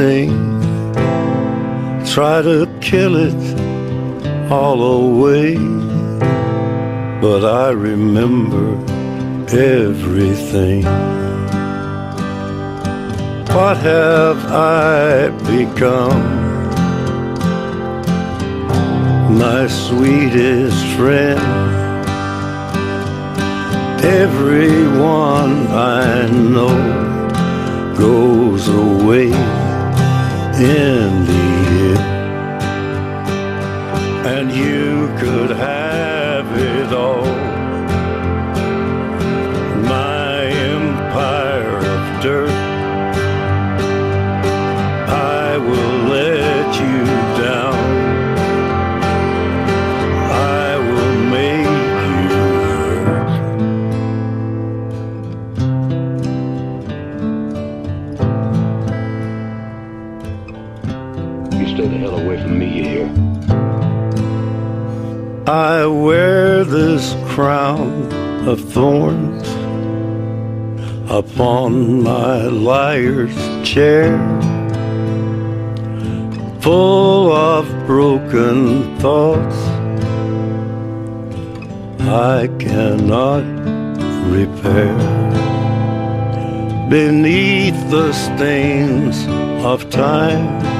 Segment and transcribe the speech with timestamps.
[0.00, 0.32] sting.
[2.14, 3.42] Try to kill it
[4.50, 5.56] all away,
[7.24, 8.66] but I remember
[9.78, 10.84] everything.
[13.54, 16.20] What have I become?
[19.44, 21.40] My sweetest friend.
[24.22, 26.76] Everyone I know
[27.98, 29.69] goes away
[30.60, 31.26] in.
[34.26, 37.24] And you could have it all.
[39.88, 42.50] My empire of dirt.
[45.08, 47.04] I will let you
[47.42, 47.89] down.
[61.80, 63.06] Stay the hell away from me, you hear?
[65.46, 68.12] I wear this crown
[68.46, 69.48] of thorns
[71.10, 73.34] upon my liar's
[73.66, 74.18] chair,
[76.60, 79.56] full of broken thoughts
[82.00, 83.44] I cannot
[84.30, 84.96] repair.
[86.90, 89.26] Beneath the stains
[89.64, 90.79] of time,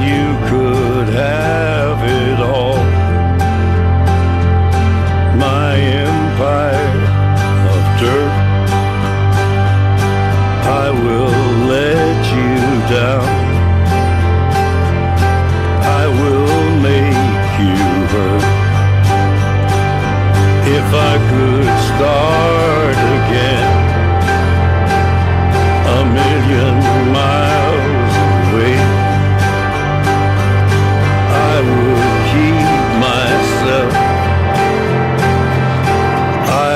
[0.00, 0.31] You.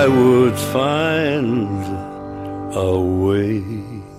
[0.07, 1.83] I would find
[2.77, 4.16] a way.